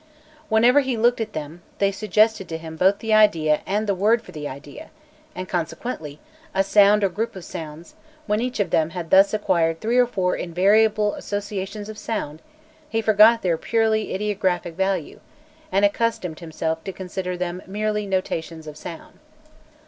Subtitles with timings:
[0.49, 4.19] Whenever he looked at them, they suggested to him both the idea and the word
[4.23, 4.89] for the idea,
[5.35, 6.19] and consequently
[6.55, 7.93] a sound or group of sounds;
[8.25, 12.41] when each of them had thus acquired three or four invariable associations of sound,
[12.89, 15.19] he forgot their purely ideographic value
[15.71, 19.19] and accustomed himself to consider them merely as notations of sound.